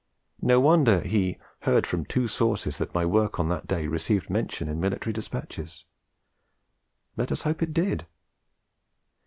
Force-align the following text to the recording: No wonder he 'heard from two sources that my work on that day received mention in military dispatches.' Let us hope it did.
No 0.41 0.59
wonder 0.59 1.01
he 1.01 1.37
'heard 1.59 1.85
from 1.85 2.05
two 2.05 2.27
sources 2.27 2.79
that 2.79 2.91
my 2.95 3.05
work 3.05 3.39
on 3.39 3.49
that 3.49 3.67
day 3.67 3.85
received 3.85 4.31
mention 4.31 4.67
in 4.67 4.79
military 4.79 5.13
dispatches.' 5.13 5.85
Let 7.15 7.31
us 7.31 7.43
hope 7.43 7.61
it 7.61 7.71
did. 7.71 8.07